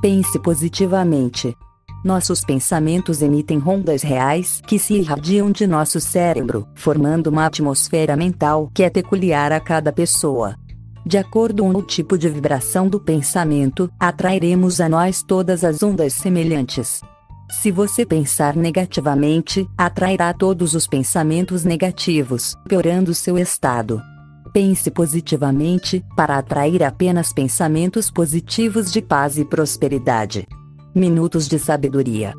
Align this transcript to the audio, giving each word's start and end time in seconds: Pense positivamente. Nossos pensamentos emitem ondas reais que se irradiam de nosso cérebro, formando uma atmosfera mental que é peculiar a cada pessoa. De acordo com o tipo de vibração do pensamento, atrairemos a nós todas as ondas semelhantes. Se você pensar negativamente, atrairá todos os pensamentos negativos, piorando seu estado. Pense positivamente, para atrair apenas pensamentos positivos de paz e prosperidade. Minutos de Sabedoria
Pense 0.00 0.38
positivamente. 0.38 1.56
Nossos 2.04 2.44
pensamentos 2.44 3.22
emitem 3.22 3.60
ondas 3.66 4.02
reais 4.02 4.60
que 4.66 4.78
se 4.78 4.94
irradiam 4.94 5.50
de 5.50 5.66
nosso 5.66 6.00
cérebro, 6.00 6.68
formando 6.74 7.28
uma 7.28 7.46
atmosfera 7.46 8.16
mental 8.16 8.70
que 8.72 8.82
é 8.82 8.90
peculiar 8.90 9.50
a 9.52 9.58
cada 9.58 9.92
pessoa. 9.92 10.54
De 11.04 11.16
acordo 11.16 11.62
com 11.62 11.70
o 11.70 11.82
tipo 11.82 12.18
de 12.18 12.28
vibração 12.28 12.88
do 12.88 13.00
pensamento, 13.00 13.90
atrairemos 13.98 14.80
a 14.80 14.88
nós 14.88 15.22
todas 15.22 15.64
as 15.64 15.82
ondas 15.82 16.12
semelhantes. 16.12 17.00
Se 17.50 17.70
você 17.70 18.04
pensar 18.04 18.56
negativamente, 18.56 19.68
atrairá 19.78 20.34
todos 20.34 20.74
os 20.74 20.86
pensamentos 20.86 21.64
negativos, 21.64 22.54
piorando 22.68 23.14
seu 23.14 23.38
estado. 23.38 24.02
Pense 24.56 24.90
positivamente, 24.90 26.02
para 26.16 26.38
atrair 26.38 26.82
apenas 26.82 27.30
pensamentos 27.30 28.10
positivos 28.10 28.90
de 28.90 29.02
paz 29.02 29.36
e 29.36 29.44
prosperidade. 29.44 30.46
Minutos 30.94 31.46
de 31.46 31.58
Sabedoria 31.58 32.32